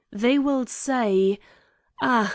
[0.11, 1.37] They will say,'
[2.01, 2.29] Ah